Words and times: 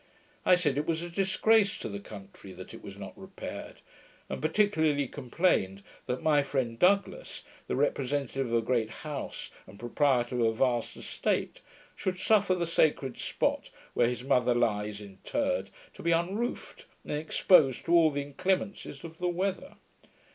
I 0.47 0.55
said, 0.55 0.79
it 0.79 0.87
was 0.87 1.03
a 1.03 1.11
disgrace 1.11 1.77
to 1.77 1.87
the 1.87 1.99
country 1.99 2.53
that 2.53 2.73
it 2.73 2.81
was 2.81 2.97
not 2.97 3.15
repaired: 3.15 3.81
and 4.29 4.41
particularly 4.41 5.07
complained 5.07 5.83
that 6.07 6.23
my 6.23 6.41
friend 6.41 6.79
Douglas, 6.79 7.43
the 7.67 7.75
representative 7.75 8.47
of 8.47 8.53
a 8.55 8.63
great 8.65 8.89
house, 9.05 9.51
and 9.67 9.79
proprietor 9.79 10.39
of 10.39 10.45
a 10.47 10.53
vast 10.53 10.97
estate, 10.97 11.61
should 11.95 12.17
suffer 12.17 12.55
the 12.55 12.65
sacred 12.65 13.19
spot 13.19 13.69
where 13.93 14.07
his 14.09 14.23
mother 14.23 14.55
lies 14.55 15.01
interred, 15.01 15.69
to 15.93 16.01
be 16.01 16.11
unroofed, 16.11 16.87
and 17.05 17.13
exposed 17.15 17.85
to 17.85 17.93
all 17.93 18.09
the 18.09 18.23
inclemencies 18.23 19.03
of 19.03 19.19
the 19.19 19.27
weather. 19.29 19.75